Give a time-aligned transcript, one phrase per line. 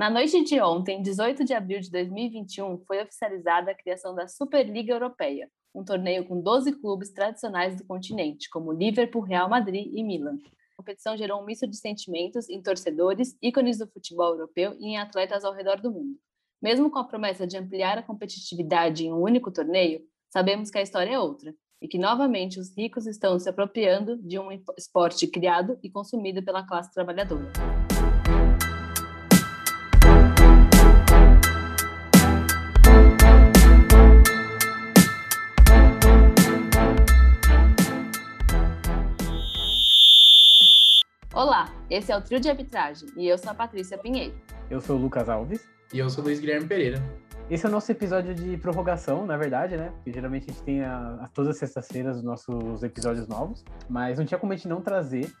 [0.00, 4.94] Na noite de ontem, 18 de abril de 2021, foi oficializada a criação da Superliga
[4.94, 10.38] Europeia, um torneio com 12 clubes tradicionais do continente, como Liverpool, Real Madrid e Milan.
[10.72, 14.96] A competição gerou um misto de sentimentos em torcedores, ícones do futebol europeu e em
[14.96, 16.16] atletas ao redor do mundo.
[16.62, 20.00] Mesmo com a promessa de ampliar a competitividade em um único torneio,
[20.32, 24.38] sabemos que a história é outra e que novamente os ricos estão se apropriando de
[24.38, 24.48] um
[24.78, 27.52] esporte criado e consumido pela classe trabalhadora.
[41.90, 44.32] Esse é o Trio de Arbitragem e eu sou a Patrícia Pinheiro.
[44.70, 45.68] Eu sou o Lucas Alves.
[45.92, 47.02] E eu sou o Luiz Guilherme Pereira.
[47.50, 49.90] Esse é o nosso episódio de prorrogação, na verdade, né?
[49.96, 54.18] Porque geralmente a gente tem a, a todas as sextas-feiras os nossos episódios novos, mas
[54.18, 55.32] não tinha como a gente não trazer.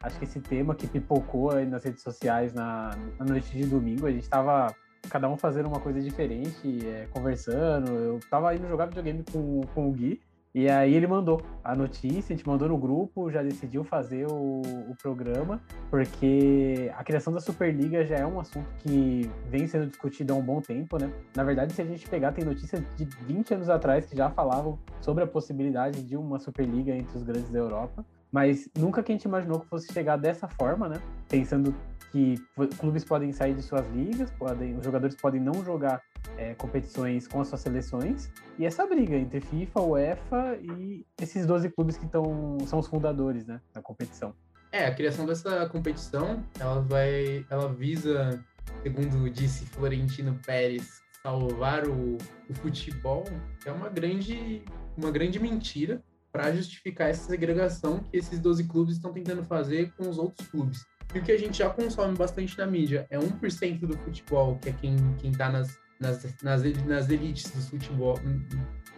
[0.00, 4.06] Acho que esse tema que pipocou aí nas redes sociais na, na noite de domingo,
[4.06, 4.72] a gente tava
[5.10, 7.90] cada um fazendo uma coisa diferente, é, conversando.
[7.90, 10.20] Eu tava indo jogar videogame com, com o Gui,
[10.56, 14.62] e aí ele mandou a notícia, a gente mandou no grupo, já decidiu fazer o,
[14.88, 20.32] o, programa, porque a criação da Superliga já é um assunto que vem sendo discutido
[20.32, 21.12] há um bom tempo, né?
[21.36, 24.78] Na verdade, se a gente pegar, tem notícias de 20 anos atrás que já falavam
[25.02, 29.14] sobre a possibilidade de uma Superliga entre os grandes da Europa, mas nunca que a
[29.14, 30.96] gente imaginou que fosse chegar dessa forma, né?
[31.28, 31.74] Pensando
[32.16, 32.42] que
[32.78, 36.00] clubes podem sair de suas ligas, podem, os jogadores podem não jogar
[36.38, 41.68] é, competições com as suas seleções, e essa briga entre FIFA, UEFA e esses 12
[41.72, 44.34] clubes que tão, são os fundadores né, da competição.
[44.72, 48.42] É, a criação dessa competição, ela vai, ela visa,
[48.82, 52.16] segundo disse Florentino Pérez, salvar o,
[52.48, 53.24] o futebol,
[53.66, 54.64] é uma grande,
[54.96, 60.08] uma grande mentira para justificar essa segregação que esses 12 clubes estão tentando fazer com
[60.08, 60.86] os outros clubes.
[61.14, 64.68] E o que a gente já consome bastante na mídia é 1% do futebol, que
[64.68, 68.18] é quem, quem tá nas, nas, nas, nas elites do futebol.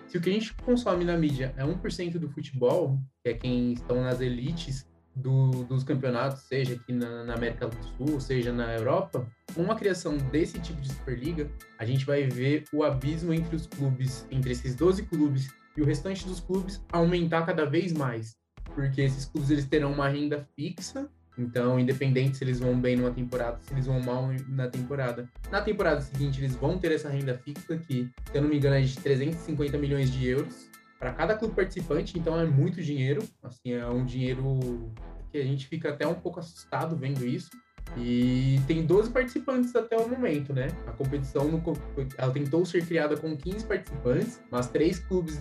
[0.06, 3.74] Se o que a gente consome na mídia é 1% do futebol, que é quem
[3.74, 8.74] estão nas elites do, dos campeonatos, seja aqui na, na, América do Sul, seja na
[8.74, 13.54] Europa, com uma criação desse tipo de Superliga, a gente vai ver o abismo entre
[13.54, 18.36] os clubes, entre esses 12 clubes e o restante dos clubes aumentar cada vez mais.
[18.74, 23.10] Porque esses clubes eles terão uma renda fixa então, independente se eles vão bem numa
[23.10, 25.28] temporada, se eles vão mal na temporada.
[25.50, 28.76] Na temporada seguinte, eles vão ter essa renda fixa que, se eu não me engano,
[28.76, 30.68] é de 350 milhões de euros
[30.98, 33.22] para cada clube participante, então é muito dinheiro.
[33.42, 34.92] Assim, é um dinheiro
[35.30, 37.50] que a gente fica até um pouco assustado vendo isso.
[37.96, 40.68] E tem 12 participantes até o momento, né?
[40.86, 41.62] A competição no,
[42.18, 45.40] ela tentou ser criada com 15 participantes, mas três clubes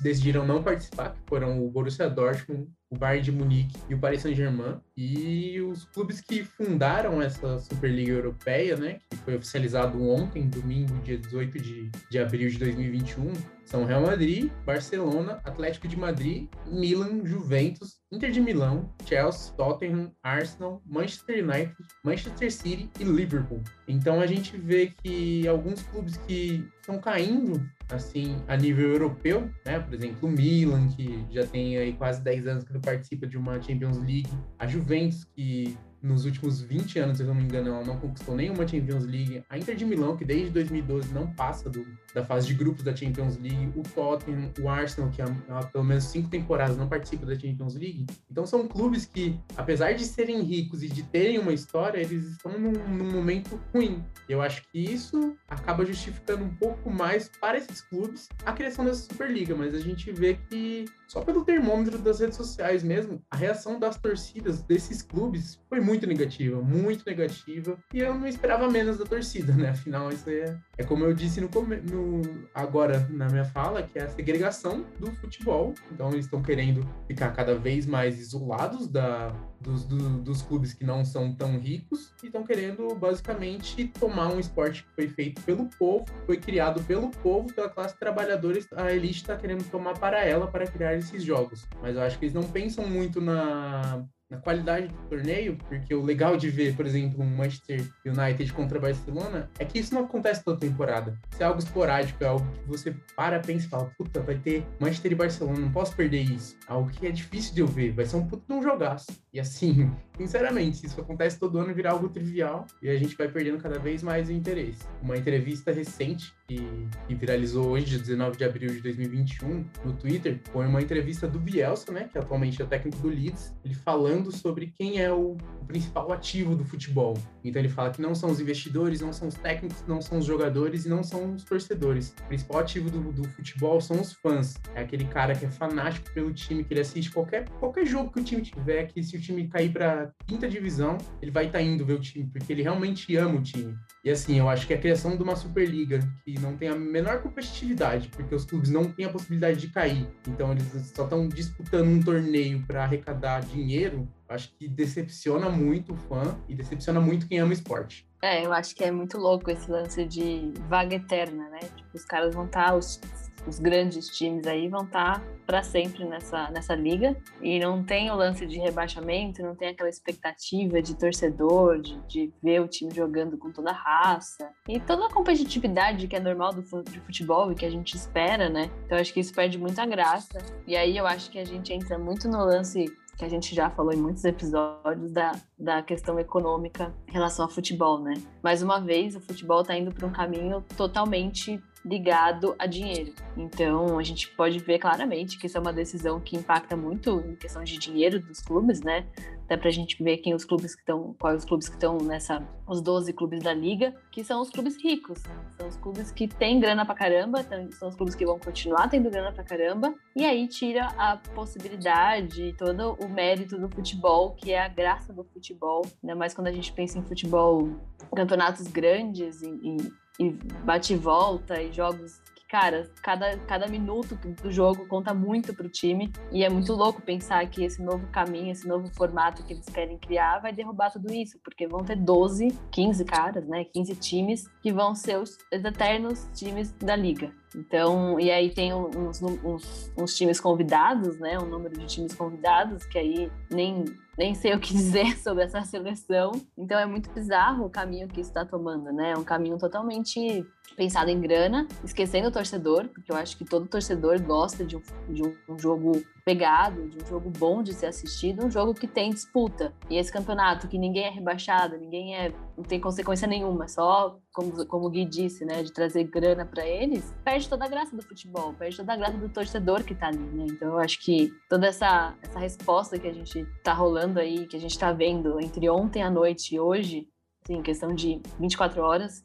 [0.00, 4.22] decidiram não participar, que foram o Borussia Dortmund, o Bayern de Munique e o Paris
[4.22, 4.80] Saint-Germain.
[4.96, 11.18] E os clubes que fundaram essa Superliga Europeia, né, que foi oficializado ontem, domingo, dia
[11.18, 13.32] 18 de, de abril de 2021,
[13.66, 20.80] são Real Madrid, Barcelona, Atlético de Madrid, Milan, Juventus, Inter de Milão, Chelsea, Tottenham, Arsenal,
[20.86, 21.74] Manchester United,
[22.04, 23.62] Manchester City e Liverpool.
[23.88, 29.78] Então a gente vê que alguns clubes que estão caindo assim a nível europeu, né?
[29.78, 33.36] Por exemplo, o Milan, que já tem aí quase 10 anos que não participa de
[33.36, 37.68] uma Champions League, a Juventus que nos últimos 20 anos, se eu não me engano,
[37.68, 39.42] ela não conquistou nenhuma Champions League.
[39.48, 41.84] A Inter de Milão, que desde 2012 não passa do,
[42.16, 43.70] da fase de grupos da Champions League.
[43.76, 45.26] O Tottenham, o Arsenal, que há,
[45.70, 48.06] pelo menos cinco temporadas não participa da Champions League.
[48.30, 52.58] Então são clubes que, apesar de serem ricos e de terem uma história, eles estão
[52.58, 54.02] num, num momento ruim.
[54.30, 59.02] Eu acho que isso acaba justificando um pouco mais para esses clubes a criação dessa
[59.02, 63.78] Superliga, mas a gente vê que só pelo termômetro das redes sociais mesmo, a reação
[63.78, 67.78] das torcidas desses clubes foi muito negativa, muito negativa.
[67.92, 69.70] E eu não esperava menos da torcida, né?
[69.70, 74.02] Afinal, isso é, é como eu disse no, no, agora na minha fala, que é
[74.02, 75.74] a segregação do futebol.
[75.90, 79.28] Então, eles estão querendo ficar cada vez mais isolados da,
[79.60, 84.38] dos, do, dos clubes que não são tão ricos e estão querendo basicamente tomar um
[84.38, 89.22] esporte que foi feito pelo povo, foi criado pelo povo, pela classe trabalhadora, a elite
[89.22, 91.66] está querendo tomar para ela para criar esses jogos.
[91.80, 96.02] Mas eu acho que eles não pensam muito na na qualidade do torneio, porque o
[96.02, 100.42] legal de ver, por exemplo, um Manchester United contra Barcelona é que isso não acontece
[100.44, 101.16] toda temporada.
[101.30, 104.64] Isso é algo esporádico, é algo que você para, pensa e fala, puta, vai ter
[104.80, 106.56] Manchester e Barcelona, não posso perder isso.
[106.66, 109.06] Algo que é difícil de eu ver, vai ser um puto de um jogaço.
[109.32, 113.28] E assim, sinceramente, se isso acontece todo ano, virar algo trivial e a gente vai
[113.28, 114.84] perdendo cada vez mais o interesse.
[115.02, 116.58] Uma entrevista recente que,
[117.06, 121.38] que viralizou hoje, dia 19 de abril de 2021, no Twitter, foi uma entrevista do
[121.38, 125.12] Bielsa, né, que atualmente é o técnico do Leeds, ele falando falando sobre quem é
[125.12, 125.36] o
[125.66, 127.14] principal ativo do futebol.
[127.44, 130.24] Então ele fala que não são os investidores, não são os técnicos, não são os
[130.24, 132.14] jogadores e não são os torcedores.
[132.20, 134.54] O principal ativo do, do futebol são os fãs.
[134.74, 138.20] É aquele cara que é fanático pelo time, que ele assiste qualquer, qualquer jogo que
[138.20, 141.64] o time tiver, que se o time cair para quinta divisão, ele vai estar tá
[141.64, 143.76] indo ver o time, porque ele realmente ama o time.
[144.04, 147.20] E assim, eu acho que a criação de uma Superliga que não tem a menor
[147.20, 150.64] competitividade, porque os clubes não têm a possibilidade de cair, então eles
[150.94, 156.54] só estão disputando um torneio para arrecadar dinheiro, acho que decepciona muito o fã e
[156.54, 158.06] decepciona muito quem ama esporte.
[158.22, 161.60] É, eu acho que é muito louco esse lance de vaga eterna, né?
[161.60, 163.00] Tipo, os caras vão estar, tá, os,
[163.46, 168.10] os grandes times aí vão estar tá para sempre nessa, nessa liga e não tem
[168.10, 172.92] o lance de rebaixamento, não tem aquela expectativa de torcedor, de, de ver o time
[172.92, 177.52] jogando com toda a raça e toda a competitividade que é normal do de futebol
[177.52, 178.70] e que a gente espera, né?
[178.86, 180.38] Então acho que isso perde muita graça.
[180.66, 182.86] E aí eu acho que a gente entra muito no lance
[183.16, 187.50] que a gente já falou em muitos episódios da, da questão econômica em relação ao
[187.50, 188.14] futebol, né?
[188.42, 193.14] Mais uma vez, o futebol está indo para um caminho totalmente ligado a dinheiro.
[193.36, 197.36] Então, a gente pode ver claramente que isso é uma decisão que impacta muito em
[197.36, 199.06] questão de dinheiro dos clubes, né?
[199.44, 202.42] Até pra gente ver quem os clubes que estão, quais os clubes que estão nessa,
[202.66, 205.22] os 12 clubes da liga, que são os clubes ricos.
[205.56, 209.08] São os clubes que têm grana pra caramba, são os clubes que vão continuar tendo
[209.08, 214.60] grana pra caramba, e aí tira a possibilidade, todo o mérito do futebol, que é
[214.60, 217.68] a graça do futebol, ainda mais quando a gente pensa em futebol,
[218.12, 219.76] campeonatos grandes e
[220.18, 220.30] e
[220.64, 225.68] bate e volta e jogos que, cara, cada, cada minuto do jogo conta muito pro
[225.68, 229.66] time e é muito louco pensar que esse novo caminho, esse novo formato que eles
[229.66, 234.48] querem criar vai derrubar tudo isso, porque vão ter 12, 15 caras, né, 15 times
[234.62, 237.32] que vão ser os eternos times da liga.
[237.56, 242.84] Então, e aí tem uns, uns, uns times convidados, né, um número de times convidados
[242.84, 243.84] que aí nem
[244.18, 246.32] nem sei o que dizer sobre essa seleção.
[246.56, 249.12] Então é muito bizarro o caminho que isso está tomando, né?
[249.12, 250.44] É um caminho totalmente
[250.74, 254.82] pensado em grana, esquecendo o torcedor, porque eu acho que todo torcedor gosta de um,
[255.08, 259.10] de um jogo pegado, de um jogo bom de ser assistido, um jogo que tem
[259.10, 259.72] disputa.
[259.88, 264.66] E esse campeonato que ninguém é rebaixado, ninguém é não tem consequência nenhuma, só como,
[264.66, 268.02] como o Gui disse, né, de trazer grana para eles, perde toda a graça do
[268.02, 270.46] futebol, perde toda a graça do torcedor que tá ali, né?
[270.50, 274.56] Então eu acho que toda essa essa resposta que a gente tá rolando aí, que
[274.56, 277.06] a gente tá vendo entre ontem à noite e hoje,
[277.44, 279.24] assim, questão de 24 horas,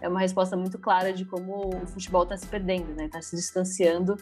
[0.00, 3.04] é uma resposta muito clara de como o futebol está se perdendo, né?
[3.04, 4.16] Está se distanciando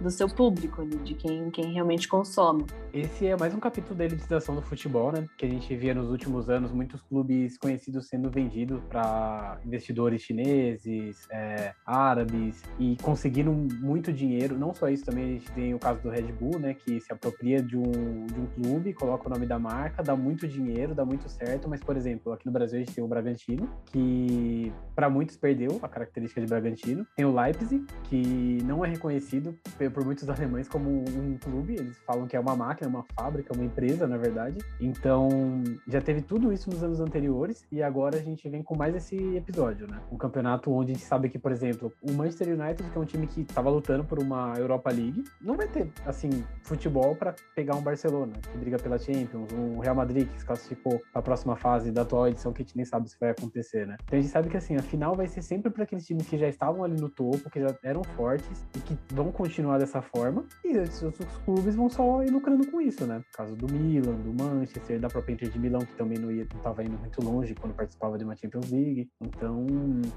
[0.00, 2.64] do seu público, de quem, quem realmente consome.
[2.92, 5.26] Esse é mais um capítulo da elitização do futebol, né?
[5.36, 11.28] Que a gente via nos últimos anos muitos clubes conhecidos sendo vendidos para investidores chineses,
[11.30, 14.58] é, árabes e conseguindo muito dinheiro.
[14.58, 16.74] Não só isso, também a gente tem o caso do Red Bull, né?
[16.74, 20.48] Que se apropria de um, de um clube, coloca o nome da marca, dá muito
[20.48, 21.68] dinheiro, dá muito certo.
[21.68, 25.78] Mas, por exemplo, aqui no Brasil a gente tem o Bragantino, que para muitos perdeu
[25.82, 27.06] a característica de Bragantino.
[27.14, 32.26] Tem o Leipzig, que não é reconhecido por muitos alemães como um clube, eles falam
[32.26, 34.58] que é uma máquina, uma fábrica, uma empresa, na verdade.
[34.80, 35.28] Então,
[35.86, 39.16] já teve tudo isso nos anos anteriores e agora a gente vem com mais esse
[39.36, 40.00] episódio, né?
[40.10, 43.04] Um campeonato onde a gente sabe que, por exemplo, o Manchester United, que é um
[43.04, 47.76] time que estava lutando por uma Europa League, não vai ter, assim, futebol para pegar
[47.76, 51.56] um Barcelona, que briga pela Champions, um Real Madrid que se classificou para a próxima
[51.56, 53.96] fase da atual edição, que a gente nem sabe se vai acontecer, né?
[54.04, 56.38] Então a gente sabe que, assim, a final vai ser sempre para aqueles times que
[56.38, 60.00] já estavam ali no topo, que já eram fortes e que vão continuar continuar dessa
[60.00, 63.22] forma e os outros clubes vão só ir lucrando com isso, né?
[63.34, 66.98] Caso do Milan, do Manchester, da própria Inter de Milão, que também não estava indo
[66.98, 69.10] muito longe quando participava de uma Champions League.
[69.20, 69.66] Então,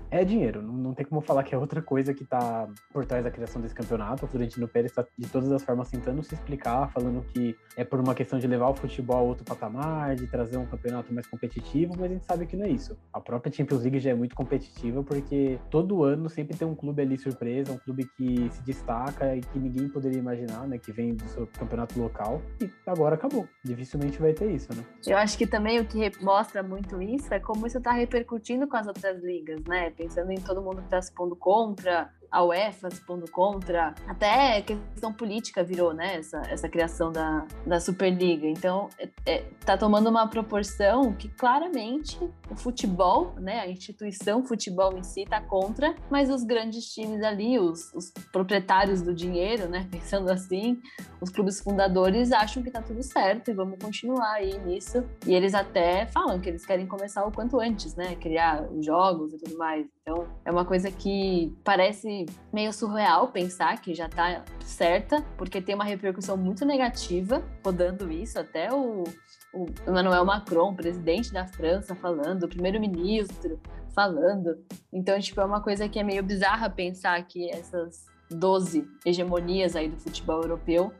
[0.10, 3.24] é dinheiro, não, não tem como falar que é outra coisa que está por trás
[3.24, 4.26] da criação desse campeonato.
[4.26, 8.00] O Florentino Pérez está de todas as formas tentando se explicar, falando que é por
[8.00, 11.94] uma questão de levar o futebol a outro patamar, de trazer um campeonato mais competitivo,
[11.98, 12.98] mas a gente sabe que não é isso.
[13.12, 17.02] A própria Champions League já é muito competitiva porque todo ano sempre tem um clube
[17.02, 20.78] ali surpresa, um clube que se destaca que ninguém poderia imaginar, né?
[20.78, 23.48] Que vem do seu campeonato local e agora acabou.
[23.64, 24.84] Dificilmente vai ter isso, né?
[25.06, 28.78] Eu acho que também o que mostra muito isso é como isso está repercutindo com
[28.78, 29.92] as outras ligas, né?
[29.92, 34.60] Pensando em todo mundo que está se pondo contra, a UEFA se pondo contra, até
[34.64, 38.48] questão política virou, né, essa, essa criação da, da Superliga.
[38.48, 44.98] Então, é, é, tá tomando uma proporção que claramente o futebol, né, a instituição futebol
[44.98, 49.88] em si tá contra, mas os grandes times ali, os, os proprietários do dinheiro, né,
[49.92, 50.82] pensando assim,
[51.22, 55.06] os clubes fundadores acham que tá tudo certo e vamos continuar aí nisso.
[55.28, 59.34] E eles até falam que eles querem começar o quanto antes, né, criar os jogos
[59.34, 59.86] e tudo mais.
[60.06, 65.76] Então, é uma coisa que parece meio surreal pensar que já tá certa, porque tem
[65.76, 68.38] uma repercussão muito negativa rodando isso.
[68.38, 69.06] Até o,
[69.54, 73.62] o Emmanuel Macron, presidente da França, falando, o primeiro-ministro
[73.96, 74.58] falando.
[74.92, 79.88] Então, tipo, é uma coisa que é meio bizarra pensar que essas 12 hegemonias aí
[79.88, 80.92] do futebol europeu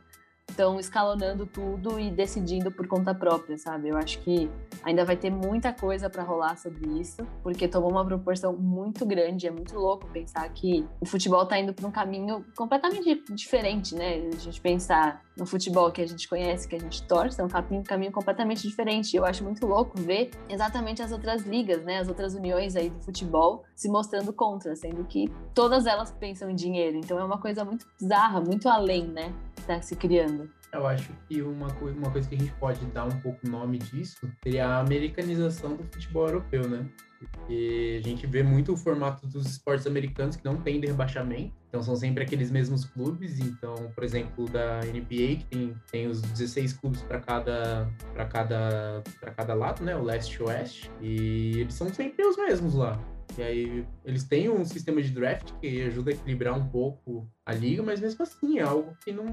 [0.54, 3.90] estão escalonando tudo e decidindo por conta própria, sabe?
[3.90, 4.50] Eu acho que
[4.84, 9.48] ainda vai ter muita coisa para rolar sobre isso, porque tomou uma proporção muito grande.
[9.48, 14.30] É muito louco pensar que o futebol está indo para um caminho completamente diferente, né?
[14.34, 17.48] A gente pensar no futebol que a gente conhece, que a gente torce, é um
[17.48, 19.16] caminho, caminho completamente diferente.
[19.16, 22.00] Eu acho muito louco ver exatamente as outras ligas, né?
[22.00, 26.56] As outras uniões aí do futebol se mostrando contra, sendo que todas elas pensam em
[26.56, 26.98] dinheiro.
[26.98, 29.34] Então é uma coisa muito bizarra, muito além, né?
[29.64, 30.50] está se criando?
[30.74, 33.78] Eu acho que uma, coisa, uma coisa que a gente pode dar um pouco nome
[33.78, 36.90] disso seria a americanização do futebol europeu, né?
[37.20, 41.54] Porque a gente vê muito o formato dos esportes americanos que não tem de rebaixamento,
[41.70, 43.40] então são sempre aqueles mesmos clubes.
[43.40, 47.88] Então, por exemplo, da NBA, que tem, tem os 16 clubes para cada,
[48.30, 49.04] cada,
[49.38, 49.96] cada lado, né?
[49.96, 53.00] O leste e oeste, e eles são sempre os mesmos lá.
[53.38, 57.54] E aí eles têm um sistema de draft que ajuda a equilibrar um pouco a
[57.54, 59.26] liga, mas mesmo assim é algo que não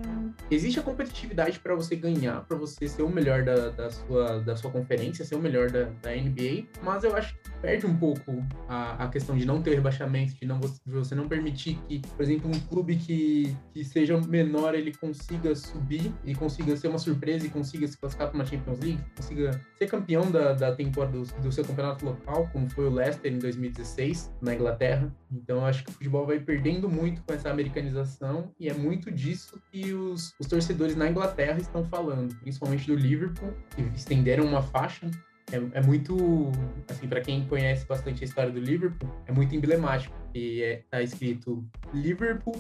[0.51, 4.57] existe a competitividade para você ganhar, para você ser o melhor da, da, sua, da
[4.57, 8.45] sua conferência, ser o melhor da, da NBA, mas eu acho que perde um pouco
[8.69, 12.23] a, a questão de não ter rebaixamento, de não de você não permitir que, por
[12.23, 17.47] exemplo, um clube que, que seja menor ele consiga subir e consiga ser uma surpresa
[17.47, 21.25] e consiga se classificar para uma Champions League, consiga ser campeão da, da temporada do,
[21.43, 25.15] do seu campeonato local, como foi o Leicester em 2016 na Inglaterra.
[25.31, 28.75] Então eu acho que o futebol vai perdendo muito com essa americanização organização e é
[28.75, 34.45] muito disso que os, os torcedores na Inglaterra estão falando, principalmente do Liverpool, que estenderam
[34.45, 35.11] uma faixa
[35.53, 36.51] é, é, muito,
[36.89, 40.15] assim, para quem conhece bastante a história do Liverpool, é muito emblemático.
[40.35, 42.55] E é, tá escrito Liverpool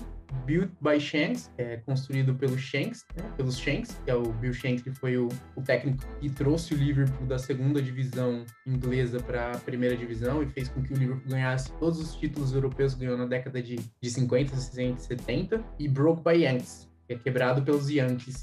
[0.45, 4.83] Built by Shanks, é construído pelo Shanks, né, pelos Shanks, que é o Bill Shanks,
[4.83, 9.59] que foi o, o técnico que trouxe o Liverpool da segunda divisão inglesa para a
[9.59, 13.17] primeira divisão e fez com que o Liverpool ganhasse todos os títulos europeus que ganhou
[13.17, 18.43] na década de, de 50, 60 70, e Broke by Yanks, é quebrado pelos Yankees.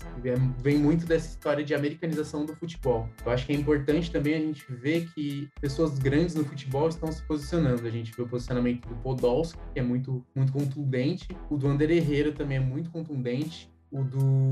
[0.62, 3.10] Vem muito dessa história de americanização do futebol.
[3.26, 7.12] Eu acho que é importante também a gente ver que pessoas grandes no futebol estão
[7.12, 7.88] se posicionando.
[7.88, 11.28] A gente vê o posicionamento do Podolski, que é muito, muito contundente.
[11.50, 13.70] O do Ander Herrera também é muito contundente.
[13.91, 14.51] O do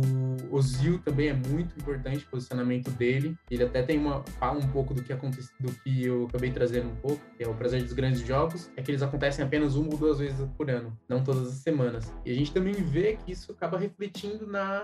[0.49, 3.37] Ozil também é muito importante o posicionamento dele.
[3.51, 6.89] Ele até tem uma fala um pouco do que acontece, do que eu acabei trazendo
[6.89, 9.91] um pouco, que é o prazer dos grandes jogos, é que eles acontecem apenas uma
[9.91, 12.13] ou duas vezes por ano, não todas as semanas.
[12.25, 14.81] E a gente também vê que isso acaba refletindo na,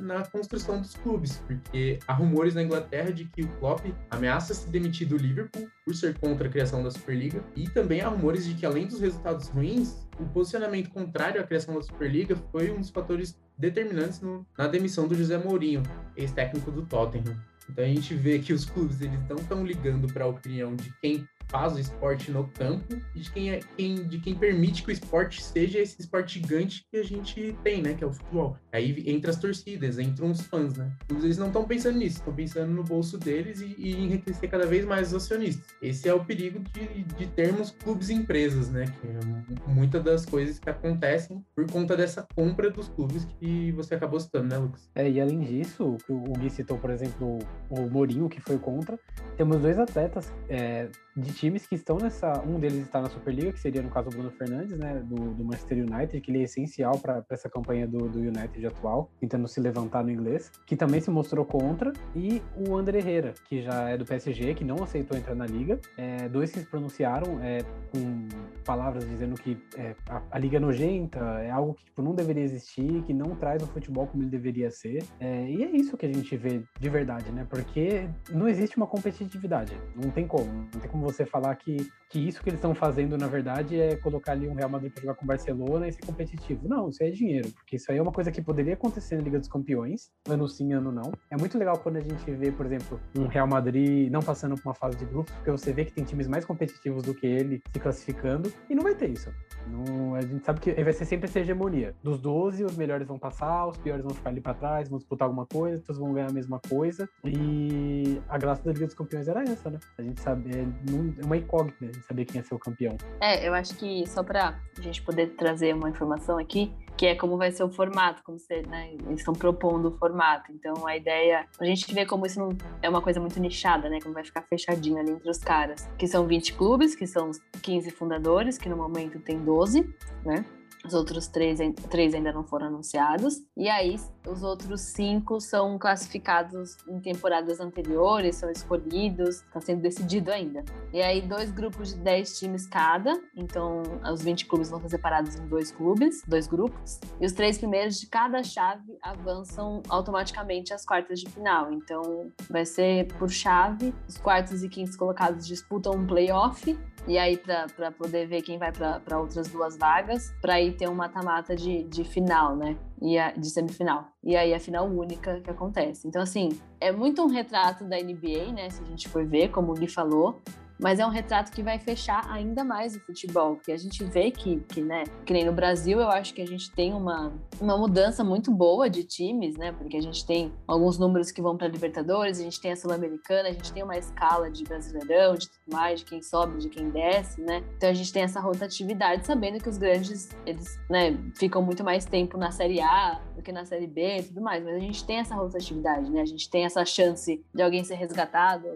[0.00, 4.68] na construção dos clubes, porque há rumores na Inglaterra de que o Klopp ameaça se
[4.68, 8.54] demitir do Liverpool por ser contra a criação da Superliga, e também há rumores de
[8.54, 12.90] que além dos resultados ruins, o posicionamento contrário à criação da Superliga foi um dos
[12.90, 15.82] fatores determinantes no, na demissão do José Mourinho,
[16.16, 17.36] ex-técnico do Tottenham.
[17.68, 20.92] Então a gente vê que os clubes eles não estão ligando para a opinião de
[21.00, 24.90] quem faz o esporte no campo e de quem, é, quem, de quem permite que
[24.90, 27.94] o esporte seja esse esporte gigante que a gente tem, né?
[27.94, 28.56] Que é o futebol.
[28.72, 30.90] Aí entra as torcidas, entram os fãs, né?
[31.10, 34.84] Eles não estão pensando nisso, estão pensando no bolso deles e, e, enriquecer cada vez
[34.84, 35.66] mais os acionistas.
[35.80, 38.84] Esse é o perigo de, de termos clubes e empresas, né?
[39.00, 43.94] Que é muitas das coisas que acontecem por conta dessa compra dos clubes que você
[43.94, 44.90] acabou citando, né, Lucas?
[44.94, 48.98] É, e além disso, o Gui citou, por exemplo, o Mourinho, que foi contra,
[49.36, 52.42] temos dois atletas é, de times que estão nessa.
[52.42, 55.44] Um deles está na Superliga, que seria no caso o Bruno Fernandes, né, do, do
[55.44, 59.60] Manchester United, que ele é essencial para essa campanha do, do, United atual, tentando se
[59.60, 63.96] levantar no inglês, que também se mostrou contra, e o André Herrera, que já é
[63.96, 65.80] do PSG, que não aceitou entrar na liga.
[65.96, 67.58] É, dois que se pronunciaram é,
[67.90, 68.28] com
[68.64, 72.42] palavras dizendo que é, a, a, liga é nojenta, é algo que tipo, não deveria
[72.42, 75.04] existir, que não traz o futebol como ele deveria ser.
[75.18, 77.46] É, e é isso que a gente vê de verdade, né?
[77.48, 82.18] Porque não existe uma competitividade, não tem como, não tem como você falar que, que
[82.18, 85.14] isso que eles estão fazendo, na verdade, é colocar ali um Real Madrid para jogar
[85.14, 86.68] com o Barcelona e ser competitivo.
[86.68, 89.22] Não, isso aí é dinheiro, porque isso aí é uma coisa que poderia acontecer na
[89.22, 91.12] Liga dos Campeões, ano sim, ano não.
[91.30, 94.68] É muito legal quando a gente vê, por exemplo, um Real Madrid não passando por
[94.68, 97.62] uma fase de grupos, porque você vê que tem times mais competitivos do que ele
[97.72, 99.30] se classificando, e não vai ter isso.
[99.66, 101.94] Não, a gente sabe que vai ser sempre essa hegemonia.
[102.02, 105.26] Dos 12, os melhores vão passar, os piores vão ficar ali para trás, vão disputar
[105.26, 107.08] alguma coisa, todos vão ganhar a mesma coisa.
[107.24, 109.78] E a graça da Liga dos Campeões era essa, né?
[109.98, 110.50] A gente sabe,
[110.96, 112.96] é, é uma incógnita de saber quem é seu campeão.
[113.20, 117.14] É, eu acho que só para a gente poder trazer uma informação aqui, que é
[117.14, 120.50] como vai ser o formato, como você, né, eles estão propondo o formato.
[120.52, 122.50] Então a ideia, a gente vê como isso não
[122.80, 126.06] é uma coisa muito nichada, né, como vai ficar fechadinho ali entre os caras, que
[126.06, 129.88] são 20 clubes, que são os 15 fundadores, que no momento tem 12,
[130.24, 130.44] né?
[130.84, 131.58] Os outros três,
[131.90, 133.42] três ainda não foram anunciados.
[133.56, 133.96] E aí
[134.26, 140.64] os outros cinco são classificados em temporadas anteriores, são escolhidos, está sendo decidido ainda.
[140.92, 145.36] E aí, dois grupos de 10 times cada, então os 20 clubes vão ser separados
[145.36, 150.84] em dois clubes, dois grupos, e os três primeiros de cada chave avançam automaticamente às
[150.84, 151.72] quartas de final.
[151.72, 157.36] Então, vai ser por chave, os quartos e quintos colocados disputam um playoff e aí
[157.36, 161.84] para poder ver quem vai para outras duas vagas, para aí ter um mata-mata de,
[161.84, 162.76] de final, né?
[163.00, 164.08] E a, de semifinal.
[164.24, 166.08] E aí a final única que acontece.
[166.08, 166.48] Então, assim,
[166.80, 168.70] é muito um retrato da NBA, né?
[168.70, 170.40] Se a gente for ver, como o Gui falou,
[170.78, 174.30] mas é um retrato que vai fechar ainda mais o futebol, porque a gente vê
[174.30, 177.76] que, que, né, que nem no Brasil, eu acho que a gente tem uma, uma
[177.76, 181.68] mudança muito boa de times, né, porque a gente tem alguns números que vão para
[181.68, 185.74] Libertadores, a gente tem a Sul-Americana, a gente tem uma escala de Brasileirão, de tudo
[185.74, 189.58] mais, de quem sobe, de quem desce, né, então a gente tem essa rotatividade, sabendo
[189.62, 193.64] que os grandes, eles, né, ficam muito mais tempo na Série A do que na
[193.64, 196.64] Série B e tudo mais, mas a gente tem essa rotatividade, né, a gente tem
[196.64, 198.66] essa chance de alguém ser resgatado,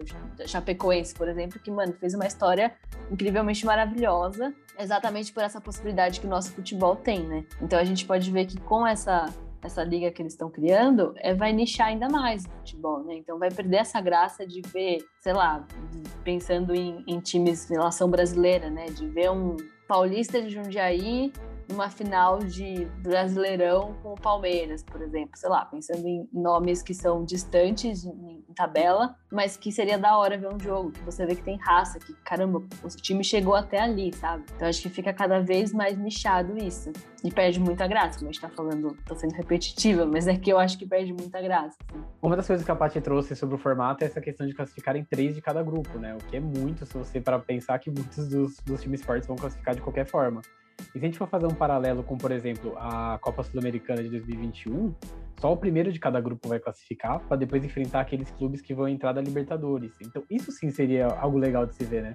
[0.45, 2.73] Chapecoense, por exemplo, que, mano, fez uma história
[3.11, 7.45] incrivelmente maravilhosa, exatamente por essa possibilidade que o nosso futebol tem, né?
[7.61, 9.25] Então a gente pode ver que com essa
[9.63, 13.15] essa liga que eles estão criando, é, vai nichar ainda mais o futebol, né?
[13.15, 15.65] Então vai perder essa graça de ver, sei lá,
[16.23, 18.85] pensando em, em times em relação brasileira, né?
[18.85, 19.55] De ver um
[19.87, 21.31] paulista de Jundiaí
[21.71, 26.93] numa final de Brasileirão com o Palmeiras, por exemplo, sei lá, pensando em nomes que
[26.93, 31.35] são distantes em, tabela, mas que seria da hora ver um jogo, que você vê
[31.35, 34.43] que tem raça, que caramba, o time chegou até ali, sabe?
[34.53, 36.91] Então acho que fica cada vez mais nichado isso.
[37.23, 40.51] E perde muita graça, como a gente tá falando, tô sendo repetitiva, mas é que
[40.51, 41.77] eu acho que perde muita graça.
[41.89, 42.03] Assim.
[42.21, 44.97] Uma das coisas que a Paty trouxe sobre o formato é essa questão de classificar
[44.97, 46.13] em três de cada grupo, né?
[46.13, 49.37] O que é muito se você para pensar que muitos dos, dos times fortes vão
[49.37, 50.41] classificar de qualquer forma.
[50.93, 54.09] E se a gente for fazer um paralelo com, por exemplo, a Copa Sul-Americana de
[54.09, 54.93] 2021,
[55.39, 58.87] só o primeiro de cada grupo vai classificar para depois enfrentar aqueles clubes que vão
[58.87, 59.93] entrar da Libertadores.
[60.01, 62.13] Então, isso sim seria algo legal de se ver, né?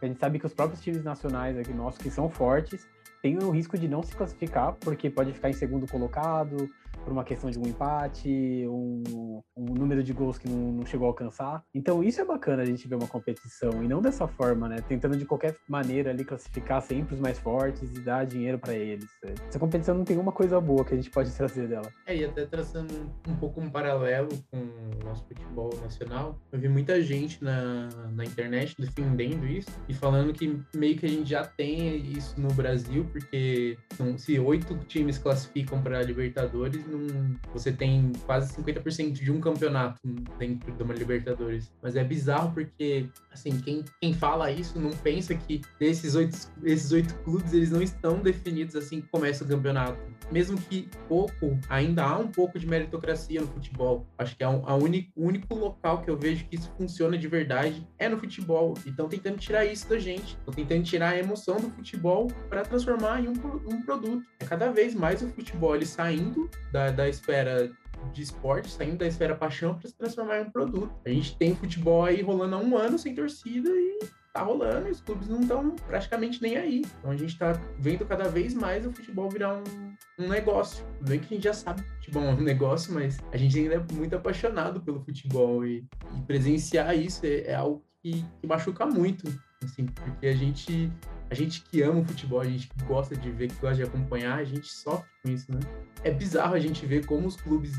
[0.00, 2.86] A gente sabe que os próprios times nacionais aqui nossos que são fortes
[3.20, 6.70] têm o risco de não se classificar porque pode ficar em segundo colocado,
[7.08, 11.06] por uma questão de um empate, um, um número de gols que não, não, chegou
[11.06, 11.64] a alcançar.
[11.74, 14.76] Então isso é bacana a gente ver uma competição e não dessa forma, né?
[14.86, 19.08] Tentando de qualquer maneira ali classificar sempre os mais fortes e dar dinheiro para eles.
[19.48, 21.90] Essa competição não tem uma coisa boa que a gente pode trazer dela.
[22.06, 22.92] É, e até traçando
[23.26, 28.24] um pouco um paralelo com o nosso futebol nacional, eu vi muita gente na, na
[28.24, 33.06] internet defendendo isso e falando que meio que a gente já tem isso no Brasil,
[33.10, 33.78] porque
[34.18, 40.00] se oito times classificam para Libertadores, num, você tem quase 50% de um campeonato
[40.38, 41.72] dentro de uma Libertadores.
[41.82, 46.92] Mas é bizarro porque, assim, quem, quem fala isso não pensa que esses oito, esses
[46.92, 49.98] oito clubes eles não estão definidos assim que começa o campeonato.
[50.30, 54.06] Mesmo que pouco, ainda há um pouco de meritocracia no futebol.
[54.18, 57.28] Acho que é um, a o único local que eu vejo que isso funciona de
[57.28, 58.74] verdade é no futebol.
[58.86, 60.38] Então, tentando tirar isso da gente.
[60.54, 64.26] Tentando tirar a emoção do futebol para transformar em um, um produto.
[64.48, 67.70] Cada vez mais o futebol ele saindo da da, esfera
[68.12, 70.90] de esporte, saindo da esfera paixão para se transformar em um produto.
[71.04, 73.98] A gente tem futebol aí rolando há um ano sem torcida e
[74.32, 76.82] tá rolando e os clubes não estão praticamente nem aí.
[76.98, 80.86] Então a gente tá vendo cada vez mais o futebol virar um, um negócio.
[81.00, 83.74] Bem que a gente já sabe que futebol é um negócio, mas a gente ainda
[83.74, 85.84] é muito apaixonado pelo futebol e,
[86.16, 89.26] e presenciar isso é, é algo que, que machuca muito,
[89.62, 90.90] assim, porque a gente
[91.30, 93.82] a gente que ama o futebol, a gente que gosta de ver, que gosta de
[93.82, 95.60] acompanhar, a gente sofre com isso, né?
[96.02, 97.72] É bizarro a gente ver como os clubes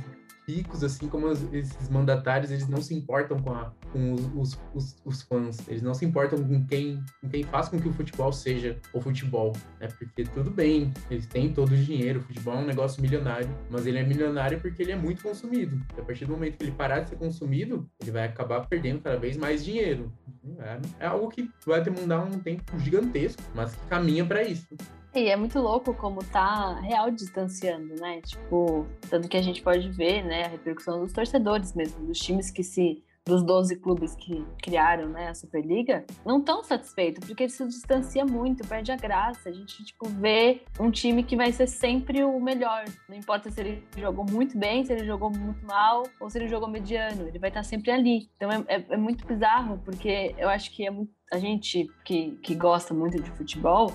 [0.49, 4.95] ricos, assim como esses mandatários, eles não se importam com, a, com os, os, os,
[5.05, 8.31] os, fãs, eles não se importam com quem, com quem faz com que o futebol
[8.33, 9.87] seja o futebol, né?
[9.87, 13.85] Porque tudo bem, eles têm todo o dinheiro, o futebol é um negócio milionário, mas
[13.85, 15.79] ele é milionário porque ele é muito consumido.
[15.95, 19.01] E a partir do momento que ele parar de ser consumido, ele vai acabar perdendo
[19.01, 20.11] cada vez mais dinheiro.
[20.59, 24.67] É, é algo que vai demandar um tempo gigantesco, mas que caminha para isso.
[25.13, 28.21] E é muito louco como tá real distanciando, né?
[28.21, 32.51] Tipo, tanto que a gente pode ver, né, a repercussão dos torcedores mesmo, dos times
[32.51, 37.51] que se dos 12 clubes que criaram né, a Superliga, não estão satisfeitos, porque ele
[37.51, 39.49] se distancia muito, perde a graça.
[39.49, 42.85] A gente tipo, vê um time que vai ser sempre o melhor.
[43.07, 46.47] Não importa se ele jogou muito bem, se ele jogou muito mal, ou se ele
[46.47, 48.29] jogou mediano, ele vai estar sempre ali.
[48.35, 52.31] Então é, é, é muito bizarro, porque eu acho que é muito, a gente que,
[52.41, 53.93] que gosta muito de futebol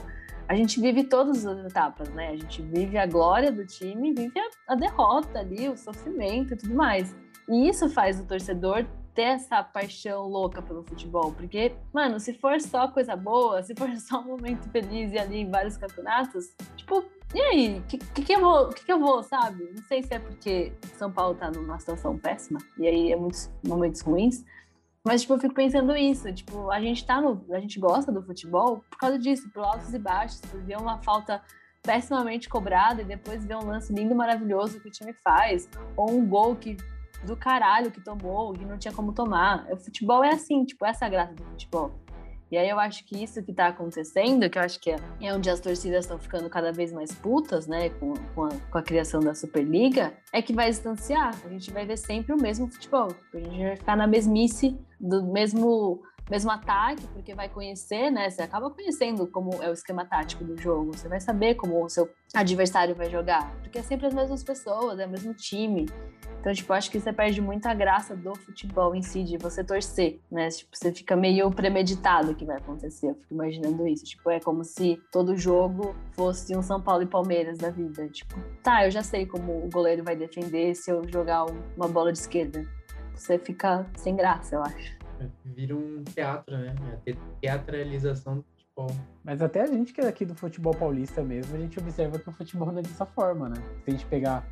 [0.49, 2.29] a gente vive todas as etapas, né?
[2.29, 6.57] A gente vive a glória do time, vive a, a derrota ali, o sofrimento e
[6.57, 7.15] tudo mais.
[7.49, 12.61] E isso faz o torcedor ter essa paixão louca pelo futebol, porque, mano, se for
[12.61, 17.05] só coisa boa, se for só um momento feliz e ali em vários campeonatos, tipo,
[17.33, 19.71] e aí, o que, que, que, eu vou, que, que eu vou, sabe?
[19.75, 23.51] Não sei se é porque São Paulo tá numa situação péssima, e aí é muitos
[23.67, 24.45] momentos ruins,
[25.07, 27.45] mas, tipo, eu fico pensando isso, tipo, a gente tá no.
[27.53, 30.99] A gente gosta do futebol por causa disso, por altos e baixos, por ver uma
[31.03, 31.43] falta
[31.83, 36.27] pessimamente cobrada e depois ver um lance lindo, maravilhoso que o time faz, ou um
[36.27, 36.79] gol que
[37.27, 39.67] do caralho que tomou, que não tinha como tomar.
[39.71, 41.93] O futebol é assim, tipo, essa é a graça do futebol.
[42.55, 45.35] E aí eu acho que isso que está acontecendo, que eu acho que é, é
[45.35, 48.83] onde as torcidas estão ficando cada vez mais putas, né, com, com a, com, a,
[48.83, 51.35] criação da Superliga, é que vai distanciar.
[51.45, 53.09] A gente vai ver sempre o mesmo futebol.
[53.35, 58.31] A gente vai ficar na mesmice do mesmo mesmo ataque, porque vai conhecer, né?
[58.31, 60.97] Você acaba conhecendo como é o esquema tático do jogo.
[60.97, 64.99] Você vai saber como o seu adversário vai jogar, porque é sempre as mesmas pessoas,
[64.99, 65.87] é o mesmo time.
[66.41, 70.21] Então, tipo, acho que você perde muita graça do futebol em si, de você torcer,
[70.31, 70.49] né?
[70.51, 73.09] Tipo, você fica meio premeditado o que vai acontecer.
[73.09, 74.05] Eu fico imaginando isso.
[74.05, 78.07] Tipo, é como se todo jogo fosse um São Paulo e Palmeiras da vida.
[78.09, 82.13] Tipo, tá, eu já sei como o goleiro vai defender se eu jogar uma bola
[82.13, 82.67] de esquerda.
[83.15, 85.04] Você fica sem graça, eu acho.
[85.45, 86.75] Vira um teatro, né?
[87.07, 88.91] É a teatralização do futebol.
[89.23, 92.29] Mas até a gente que é aqui do futebol paulista mesmo, a gente observa que
[92.29, 93.57] o futebol não é dessa forma, né?
[93.85, 94.47] Se a gente pegar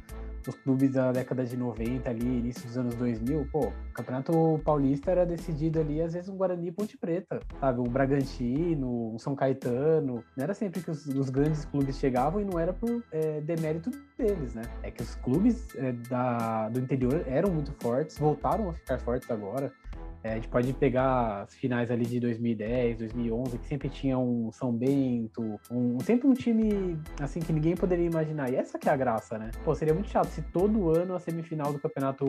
[0.49, 5.11] os clubes da década de 90 ali, início dos anos 2000, pô, o Campeonato Paulista
[5.11, 7.81] era decidido ali, às vezes, um Guarani e Ponte Preta, sabe?
[7.81, 10.25] Um Bragantino, um São Caetano.
[10.37, 13.91] Não era sempre que os, os grandes clubes chegavam e não era por é, demérito
[14.19, 14.63] deles, né?
[14.83, 19.31] É que os clubes é, da, do interior eram muito fortes, voltaram a ficar fortes
[19.31, 19.73] agora.
[20.25, 24.51] É, a gente pode pegar as finais ali de 2010, 2011, que sempre tinha um
[24.53, 28.51] São Bento, um, sempre um time assim que ninguém poderia imaginar.
[28.51, 29.51] E essa que é a graça, né?
[29.65, 32.25] Pô, seria muito chato se todo ano a semifinal do Campeonato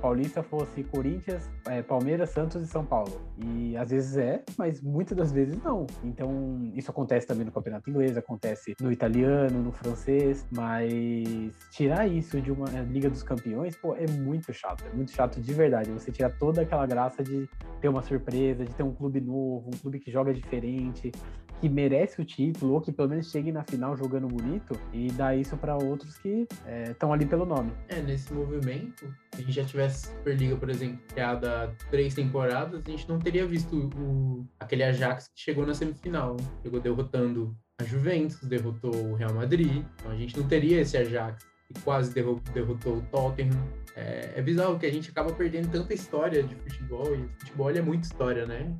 [0.00, 3.20] Paulista fosse Corinthians, é, Palmeiras, Santos e São Paulo.
[3.38, 5.86] E às vezes é, mas muitas das vezes não.
[6.04, 12.40] Então, isso acontece também no Campeonato Inglês, acontece no italiano, no francês, mas tirar isso
[12.40, 14.84] de uma é, Liga dos Campeões, pô, é muito chato.
[14.86, 15.90] É muito chato de verdade.
[15.90, 17.48] Você tirar toda aquela graça de de
[17.80, 21.12] ter uma surpresa, de ter um clube novo, um clube que joga diferente,
[21.60, 25.36] que merece o título, ou que pelo menos chegue na final jogando bonito, e dar
[25.36, 26.46] isso para outros que
[26.88, 27.70] estão é, ali pelo nome.
[27.88, 32.82] É, nesse movimento, se a gente já tivesse Superliga, por exemplo, criada há três temporadas,
[32.84, 37.84] a gente não teria visto o, aquele Ajax que chegou na semifinal, chegou derrotando a
[37.84, 42.96] Juventus, derrotou o Real Madrid, então a gente não teria esse Ajax que quase derrotou
[42.96, 43.56] o Tottenham,
[43.96, 47.80] é, é, bizarro que a gente acaba perdendo tanta história de futebol, e futebol é
[47.80, 48.74] muita história, né?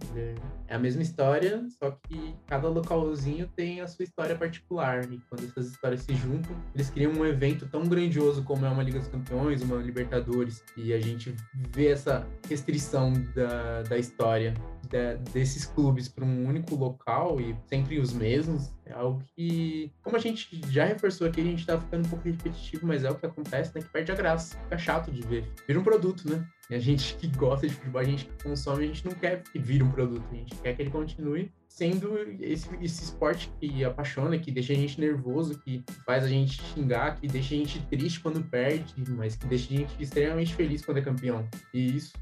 [0.66, 5.04] É a mesma história, só que cada localzinho tem a sua história particular.
[5.12, 8.82] E quando essas histórias se juntam, eles criam um evento tão grandioso como é uma
[8.82, 11.34] Liga dos Campeões, uma Libertadores, e a gente
[11.72, 14.54] vê essa restrição da, da história
[14.90, 20.16] de, desses clubes para um único local e sempre os mesmos, é algo que, como
[20.16, 23.14] a gente já reforçou aqui, a gente tá ficando um pouco repetitivo, mas é o
[23.14, 23.82] que acontece, né?
[23.82, 24.58] Que perde a graça.
[24.58, 25.48] Fica chato de ver.
[25.66, 26.44] Vira um produto, né?
[26.68, 29.42] E a gente que gosta de futebol, a gente que consome, a gente não quer
[29.42, 33.84] que vire um produto, a gente quer que ele continue sendo esse, esse esporte que
[33.84, 37.80] apaixona, que deixa a gente nervoso, que faz a gente xingar, que deixa a gente
[37.86, 41.48] triste quando perde, mas que deixa a gente extremamente feliz quando é campeão.
[41.72, 42.12] E isso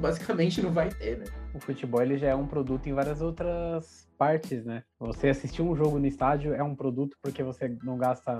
[0.00, 1.26] basicamente não vai ter, né?
[1.54, 4.82] O futebol ele já é um produto em várias outras partes, né?
[4.98, 8.36] Você assistir um jogo no estádio é um produto porque você não gasta.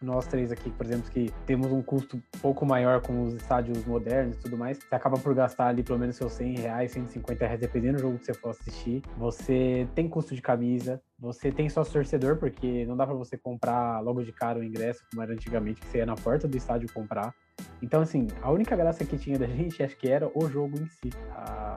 [0.00, 4.36] Nós três aqui, por exemplo, que temos um custo pouco maior com os estádios modernos
[4.36, 7.60] e tudo mais, você acaba por gastar ali pelo menos seus 100 reais, 150 reais,
[7.60, 9.02] dependendo do jogo que você for assistir.
[9.16, 14.00] Você tem custo de camisa, você tem sócio torcedor, porque não dá para você comprar
[14.00, 16.92] logo de cara o ingresso, como era antigamente, que você ia na porta do estádio
[16.92, 17.34] comprar.
[17.80, 20.86] Então, assim, a única graça que tinha da gente, acho que era o jogo em
[20.86, 21.10] si.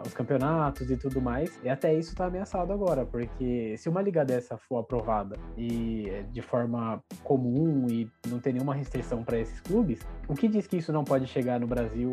[0.05, 1.59] os campeonatos e tudo mais.
[1.63, 6.41] E até isso tá ameaçado agora, porque se uma liga dessa for aprovada e de
[6.41, 10.91] forma comum e não tem nenhuma restrição para esses clubes, o que diz que isso
[10.91, 12.09] não pode chegar no Brasil,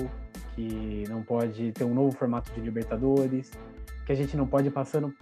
[0.54, 3.50] que não pode ter um novo formato de Libertadores,
[4.08, 5.14] que a gente não pode ir passando,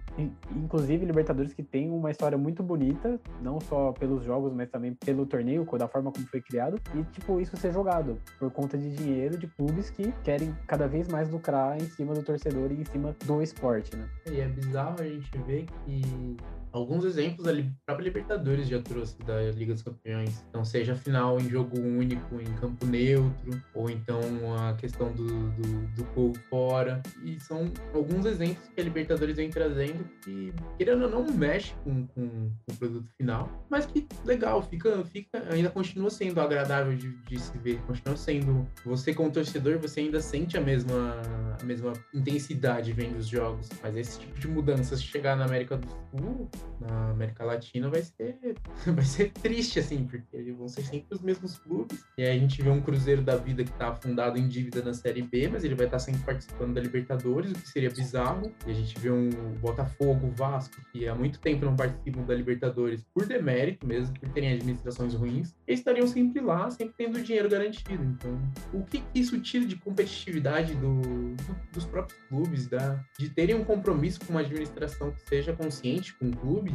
[0.55, 5.25] inclusive Libertadores que tem uma história muito bonita, não só pelos jogos, mas também pelo
[5.25, 9.37] torneio, da forma como foi criado, e tipo, isso ser jogado por conta de dinheiro
[9.37, 13.13] de clubes que querem cada vez mais lucrar em cima do torcedor e em cima
[13.25, 14.07] do esporte, né?
[14.31, 16.37] E é bizarro a gente ver que
[16.71, 17.53] alguns exemplos a
[17.85, 20.43] própria Libertadores já trouxe da Liga dos Campeões.
[20.49, 24.21] Então, seja a final em jogo único, em campo neutro, ou então
[24.57, 27.01] a questão do, do, do gol fora.
[27.23, 32.07] E são alguns exemplos que a Libertadores vem trazendo que, querendo ou não, mexe com,
[32.07, 37.09] com, com, o produto final, mas que legal, fica, fica ainda continua sendo agradável de,
[37.09, 38.67] de se ver, continua sendo.
[38.85, 41.21] Você, como torcedor, você ainda sente a mesma,
[41.59, 45.87] a mesma intensidade vendo os jogos, mas esse tipo de mudanças chegar na América do
[45.87, 46.49] Sul
[46.79, 48.37] na América Latina vai ser,
[48.85, 52.03] vai ser triste, assim, porque vão ser sempre os mesmos clubes.
[52.17, 54.93] E aí a gente vê um Cruzeiro da vida que tá afundado em dívida na
[54.93, 58.51] Série B, mas ele vai estar tá sempre participando da Libertadores, o que seria bizarro.
[58.65, 63.03] E a gente vê um Botafogo, Vasco, que há muito tempo não participam da Libertadores
[63.13, 65.55] por demérito mesmo, por terem administrações ruins.
[65.67, 68.03] Eles estariam sempre lá, sempre tendo dinheiro garantido.
[68.03, 68.39] Então,
[68.73, 73.55] o que, que isso tira de competitividade do, do, dos próprios clubes, da, de terem
[73.55, 76.73] um compromisso com uma administração que seja consciente com o clube?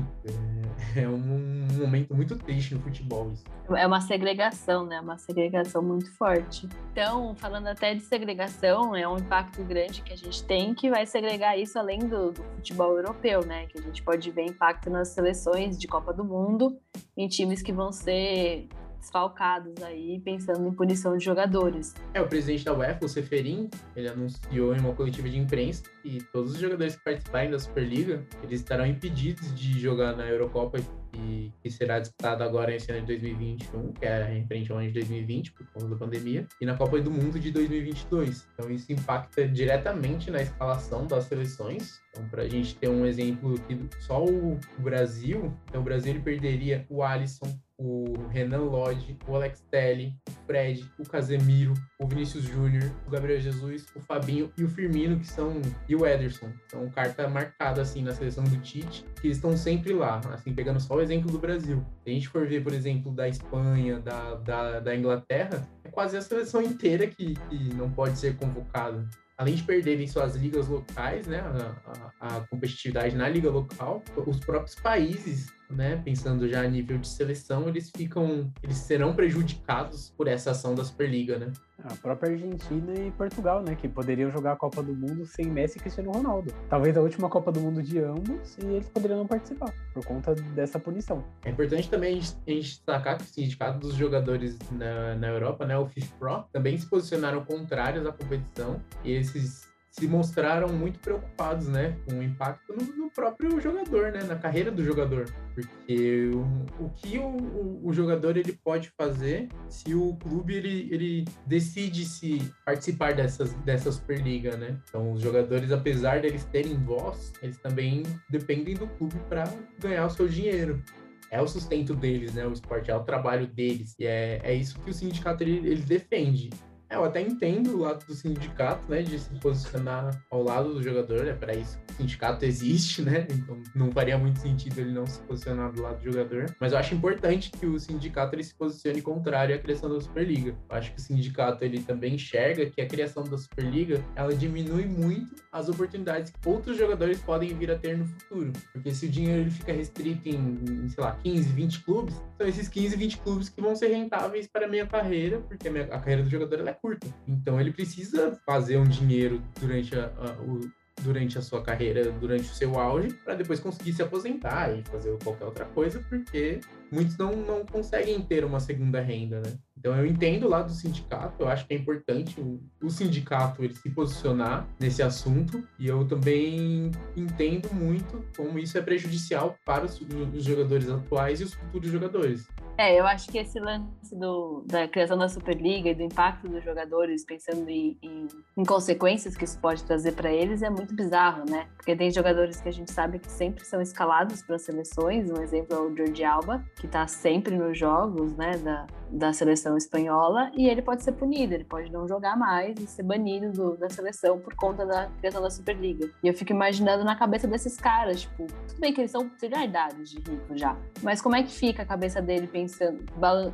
[0.95, 3.45] É, é um, momento muito triste no futebol isso.
[3.75, 5.01] É uma segregação, né?
[5.01, 6.69] Uma segregação muito forte.
[6.93, 11.07] Então, falando até de segregação, é um impacto grande que a gente tem que vai
[11.07, 13.67] segregar isso além do, do futebol europeu, né?
[13.67, 16.79] Que a gente pode ver impacto nas seleções de Copa do Mundo,
[17.17, 18.69] em times que vão ser
[19.03, 21.93] desfalcados aí, pensando em punição de jogadores.
[22.15, 26.23] É, o presidente da UEFA, o Seferin, ele anunciou em uma coletiva de imprensa que
[26.33, 30.79] todos os jogadores que participarem da Superliga, eles estarão impedidos de jogar na Eurocopa
[31.13, 34.89] que, que será disputada agora esse ano de 2021, que é em frente ao ano
[34.89, 38.49] de 2020, por conta da pandemia, e na Copa do Mundo de 2022.
[38.55, 42.01] Então isso impacta diretamente na escalação das seleções.
[42.11, 46.23] Então, para a gente ter um exemplo aqui, só o Brasil, então o Brasil ele
[46.23, 52.45] perderia o Alisson, o Renan Lodge, o Alex Telly, o Fred, o Casemiro, o Vinícius
[52.45, 56.51] Júnior, o Gabriel Jesus, o Fabinho e o Firmino, que são e o Ederson.
[56.69, 60.95] São carta marcada assim na seleção do Tite, que estão sempre lá, assim, pegando só
[60.95, 61.85] o exemplo do Brasil.
[62.05, 66.17] Se a gente for ver, por exemplo, da Espanha, da, da, da Inglaterra, é quase
[66.17, 69.09] a seleção inteira que, que não pode ser convocada
[69.43, 74.39] além de perderem suas ligas locais, né, a, a, a, competitividade na liga local, os
[74.39, 80.29] próprios países né, pensando já a nível de seleção, eles ficam, eles serão prejudicados por
[80.29, 81.51] essa ação da Superliga, né?
[81.85, 85.79] A própria Argentina e Portugal, né, que poderiam jogar a Copa do Mundo sem Messi
[85.79, 86.53] e Cristiano Ronaldo.
[86.69, 90.35] Talvez a última Copa do Mundo de ambos e eles poderiam não participar por conta
[90.35, 91.25] dessa punição.
[91.45, 95.77] É importante também a gente, destacar que o sindicato dos jogadores na, na Europa, né,
[95.77, 101.97] o FIFPro, também se posicionaram contrários à competição e esses se mostraram muito preocupados, né,
[102.09, 106.91] com o impacto no, no próprio jogador, né, na carreira do jogador, porque o, o
[106.91, 112.41] que o, o, o, jogador ele pode fazer se o clube ele, ele decide se
[112.65, 114.79] participar dessas dessa superliga, né?
[114.89, 119.45] Então os jogadores, apesar deles terem voz, eles também dependem do clube para
[119.79, 120.83] ganhar o seu dinheiro
[121.31, 122.47] é o sustento deles, né?
[122.47, 123.97] O esporte é o trabalho deles.
[123.99, 126.51] E é, é isso que o sindicato ele, ele defende.
[126.93, 130.83] É, eu até entendo o lado do sindicato, né, de se posicionar ao lado do
[130.83, 133.27] jogador, é para isso que o sindicato existe, né?
[133.31, 136.55] Então não faria muito sentido ele não se posicionar do lado do jogador.
[136.61, 140.55] Mas eu acho importante que o sindicato ele se posicione contrário à criação da Superliga.
[140.69, 144.85] Eu acho que o sindicato ele também enxerga que a criação da Superliga ela diminui
[144.85, 148.53] muito as oportunidades que outros jogadores podem vir a ter no futuro.
[148.71, 152.47] Porque se o dinheiro ele fica restrito em, em sei lá, 15, 20 clubes, são
[152.47, 155.85] esses 15, 20 clubes que vão ser rentáveis para a minha carreira, porque a, minha,
[155.85, 157.07] a carreira do jogador é curta.
[157.29, 160.69] Então ele precisa fazer um dinheiro durante a, a, o,
[161.01, 165.17] durante a sua carreira, durante o seu auge, para depois conseguir se aposentar e fazer
[165.23, 166.61] qualquer outra coisa, porque
[166.93, 169.55] muitos não, não conseguem ter uma segunda renda, né?
[169.77, 173.75] Então eu entendo lá do sindicato, eu acho que é importante o, o, sindicato ele
[173.75, 180.01] se posicionar nesse assunto e eu também entendo muito como isso é prejudicial para os,
[180.01, 182.47] os jogadores atuais e os futuros jogadores.
[182.79, 186.65] É, eu acho que esse lance do, da criação da Superliga e do impacto dos
[186.65, 191.45] jogadores, pensando em, em, em consequências que isso pode trazer para eles, é muito bizarro,
[191.49, 191.69] né?
[191.77, 195.77] Porque tem jogadores que a gente sabe que sempre são escalados para seleções, um exemplo
[195.77, 200.69] é o Jordi Alba, que está sempre nos jogos, né, da, da seleção espanhola e
[200.69, 204.41] ele pode ser punido, ele pode não jogar mais e ser banido do, da seleção
[204.41, 206.11] por conta da criação da Superliga.
[206.25, 209.31] E eu fico imaginando na cabeça desses caras, tipo, tudo bem que eles são
[209.65, 213.05] idade de rico já, mas como é que fica a cabeça dele pensando,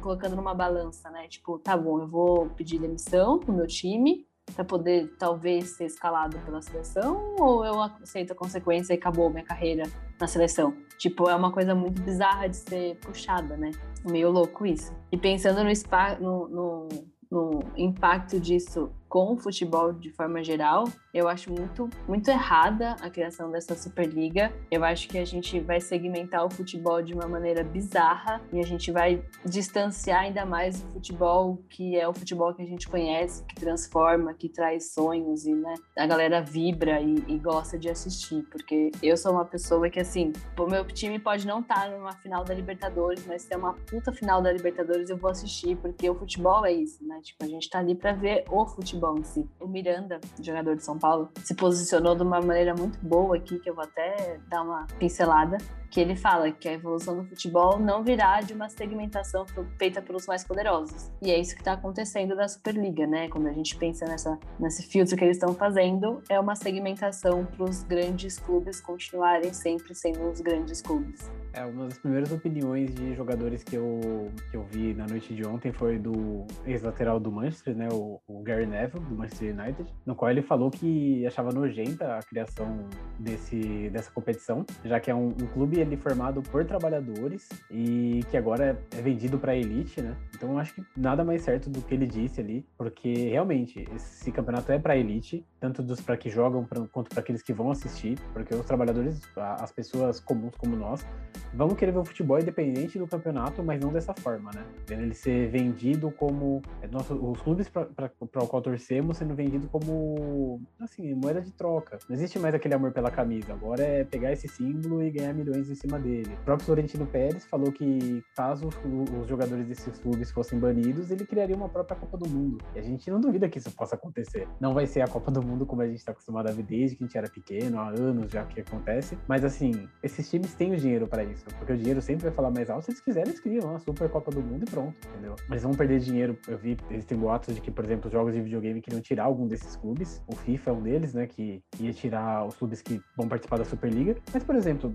[0.01, 1.29] colocando numa balança, né?
[1.29, 6.39] Tipo, tá bom, eu vou pedir demissão pro meu time, para poder talvez ser escalado
[6.41, 9.85] pela seleção ou eu aceito a consequência e acabou minha carreira
[10.21, 10.75] na seleção?
[10.97, 13.71] Tipo, é uma coisa muito bizarra de ser puxada, né?
[14.05, 14.93] Meio louco isso.
[15.13, 15.73] E pensando no,
[16.21, 16.89] no, no,
[17.31, 23.11] no impacto disso com o futebol de forma geral, eu acho muito, muito errada a
[23.11, 24.53] criação dessa Superliga.
[24.71, 28.63] Eu acho que a gente vai segmentar o futebol de uma maneira bizarra e a
[28.63, 33.45] gente vai distanciar ainda mais o futebol que é o futebol que a gente conhece,
[33.45, 38.43] que transforma, que traz sonhos e né, a galera vibra e, e gosta de assistir.
[38.51, 42.13] Porque eu sou uma pessoa que, assim, o meu time pode não estar tá numa
[42.13, 46.09] final da Libertadores, mas se é uma puta final da Libertadores, eu vou assistir, porque
[46.09, 47.21] o futebol é isso, né?
[47.23, 49.49] Tipo, a gente tá ali pra ver o futebol em si.
[49.61, 53.71] O Miranda, jogador de São Paulo, se posicionou de uma maneira muito boa aqui, que
[53.71, 55.59] eu vou até dar uma pincelada.
[55.91, 59.47] que ele fala que a evolução do futebol não virá de uma segmentação
[59.79, 61.11] feita pelos mais poderosos.
[61.23, 63.29] E é isso que está acontecendo na Superliga, né?
[63.29, 67.65] Quando a gente pensa nessa, nesse filtro que eles estão fazendo, é uma segmentação para
[67.65, 71.31] os grandes clubes continuarem sempre sendo os grandes clubes.
[71.53, 75.47] É, uma das primeiras opiniões de jogadores que eu, que eu vi na noite de
[75.47, 80.15] ontem foi do ex-lateral do Manchester, né, o, o, Gary Neville, do Manchester United, no
[80.15, 82.87] qual ele falou que achava nojenta a criação
[83.19, 88.37] desse, dessa competição, já que é um, um clube ele formado por trabalhadores e que
[88.37, 90.17] agora é, vendido para a elite, né?
[90.35, 94.31] Então eu acho que nada mais certo do que ele disse ali, porque realmente esse
[94.31, 97.71] campeonato é para elite, tanto dos para que jogam pra, quanto para aqueles que vão
[97.71, 101.05] assistir, porque os trabalhadores, as pessoas comuns como nós,
[101.53, 104.65] vão querer ver o futebol independente do campeonato, mas não dessa forma, né?
[104.87, 106.63] Vendo ele ser vendido como.
[106.83, 110.61] É, nosso, os clubes para o qual torcemos sendo vendido como.
[110.81, 111.99] Assim, moeda de troca.
[112.09, 113.53] Não existe mais aquele amor pela camisa.
[113.53, 116.37] Agora é pegar esse símbolo e ganhar milhões em cima dele.
[116.41, 118.77] O próprio Florentino Pérez falou que caso os,
[119.21, 122.59] os jogadores desses clubes fossem banidos, ele criaria uma própria Copa do Mundo.
[122.75, 124.47] E a gente não duvida que isso possa acontecer.
[124.61, 126.97] Não vai ser a Copa do Mundo como a gente está acostumado a ver desde
[126.97, 129.19] que a gente era pequeno, há anos já que acontece.
[129.27, 131.45] Mas assim, esses times têm o dinheiro para isso.
[131.59, 132.85] Porque o dinheiro sempre vai falar mais alto.
[132.85, 135.35] Se eles quiserem, eles criam a Super Copa do Mundo e pronto, entendeu?
[135.49, 136.39] Mas vão perder dinheiro.
[136.47, 139.47] Eu vi, existem boatos de que, por exemplo, os jogos de videogame queriam tirar algum
[139.47, 140.23] desses clubes.
[140.27, 141.27] O FIFA é um deles, né?
[141.27, 144.17] Que ia tirar os clubes que vão participar da Superliga.
[144.33, 144.95] Mas, por exemplo,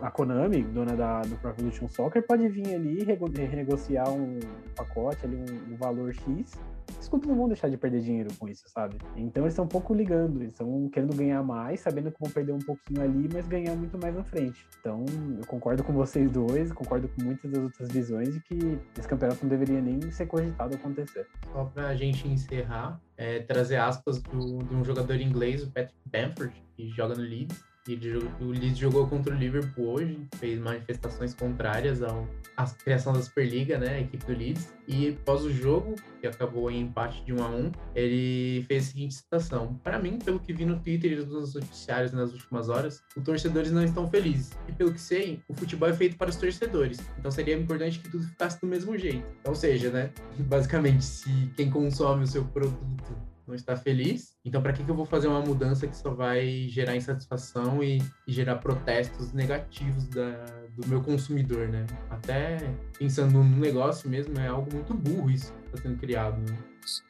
[0.00, 4.38] a Konami, dona da, do Pro Evolution Soccer, pode vir ali e renegociar um
[4.74, 6.58] pacote, ali, um, um valor X
[6.98, 8.96] os não vão deixar de perder dinheiro com isso, sabe?
[9.16, 12.52] Então eles estão um pouco ligando, eles estão querendo ganhar mais, sabendo que vão perder
[12.52, 14.66] um pouquinho ali, mas ganhar muito mais na frente.
[14.80, 15.04] Então
[15.38, 19.40] eu concordo com vocês dois, concordo com muitas das outras visões de que esse campeonato
[19.42, 21.26] não deveria nem ser cogitado acontecer.
[21.52, 26.88] Só pra gente encerrar, é, trazer aspas de um jogador inglês, o Patrick Bamford, que
[26.88, 32.28] joga no Leeds ele, o Leeds jogou contra o Liverpool hoje, fez manifestações contrárias ao,
[32.56, 34.72] à criação da Superliga, né, a equipe do Leeds.
[34.86, 38.90] E após o jogo, que acabou em empate de 1 a 1 ele fez a
[38.90, 43.02] seguinte citação: Para mim, pelo que vi no Twitter e nos noticiários nas últimas horas,
[43.16, 44.52] os torcedores não estão felizes.
[44.68, 46.98] E pelo que sei, o futebol é feito para os torcedores.
[47.18, 49.26] Então seria importante que tudo ficasse do mesmo jeito.
[49.44, 54.34] Ou seja, né, basicamente, se quem consome o seu produto não está feliz.
[54.44, 57.98] Então, para que, que eu vou fazer uma mudança que só vai gerar insatisfação e,
[58.26, 60.44] e gerar protestos negativos da,
[60.76, 61.86] do meu consumidor, né?
[62.10, 62.58] Até
[62.98, 66.38] pensando no negócio mesmo, é algo muito burro isso que está sendo criado.
[66.38, 66.58] Né?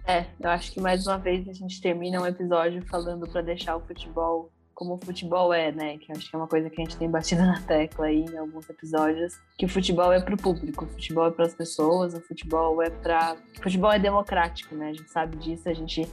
[0.07, 3.77] É, eu acho que mais uma vez a gente termina um episódio falando para deixar
[3.77, 5.98] o futebol como o futebol é, né?
[5.98, 8.37] Que acho que é uma coisa que a gente tem batido na tecla aí em
[8.37, 12.14] alguns episódios, que o futebol é para o público, o futebol é para as pessoas,
[12.14, 14.90] o futebol é para, futebol é democrático, né?
[14.90, 16.06] A gente sabe disso, a gente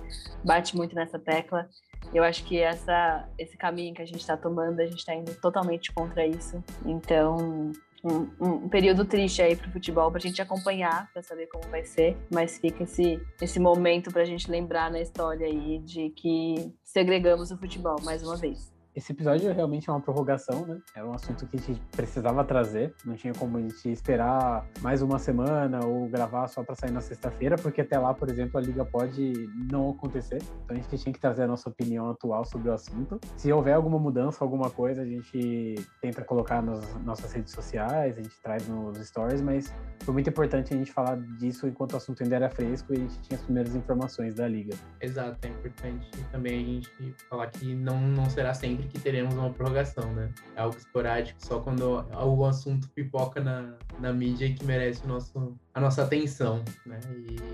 [0.44, 1.68] bate muito nessa tecla.
[2.14, 5.34] Eu acho que essa, esse caminho que a gente está tomando, a gente está indo
[5.36, 6.64] totalmente contra isso.
[6.86, 7.72] Então,
[8.04, 12.18] um, um, período triste aí pro futebol pra gente acompanhar, pra saber como vai ser,
[12.34, 17.58] mas fica esse, esse momento pra gente lembrar na história aí de que segregamos o
[17.58, 18.72] futebol mais uma vez.
[19.00, 20.78] Esse episódio realmente é uma prorrogação, né?
[20.94, 22.94] Era um assunto que a gente precisava trazer.
[23.06, 27.00] Não tinha como a gente esperar mais uma semana ou gravar só para sair na
[27.00, 30.40] sexta-feira, porque até lá, por exemplo, a liga pode não acontecer.
[30.66, 33.22] Então a gente tinha que trazer a nossa opinião atual sobre o assunto.
[33.38, 38.22] Se houver alguma mudança, alguma coisa, a gente tenta colocar nas nossas redes sociais, a
[38.22, 42.22] gente traz nos stories, mas foi muito importante a gente falar disso enquanto o assunto
[42.22, 44.76] ainda era fresco e a gente tinha as primeiras informações da liga.
[45.00, 49.50] Exato, é importante também a gente falar que não, não será sempre que teremos uma
[49.50, 50.30] prorrogação, né?
[50.56, 55.58] É algo esporádico, só quando o assunto pipoca na, na mídia que merece o nosso,
[55.74, 57.00] a nossa atenção, né?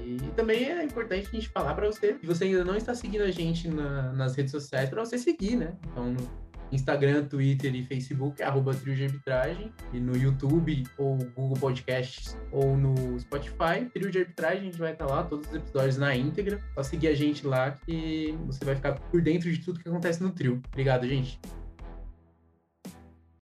[0.04, 2.96] E, e também é importante a gente falar para você, se você ainda não está
[2.96, 5.76] seguindo a gente na, nas redes sociais, para você seguir, né?
[5.92, 6.16] Então,
[6.72, 9.72] Instagram, Twitter e Facebook, arroba Trio de Arbitragem.
[9.94, 14.94] E no YouTube, ou Google Podcasts, ou no Spotify, Trio de Arbitragem, a gente vai
[14.94, 16.62] estar lá, todos os episódios na íntegra.
[16.74, 20.22] Só seguir a gente lá que você vai ficar por dentro de tudo que acontece
[20.22, 20.62] no trio.
[20.72, 21.40] Obrigado, gente.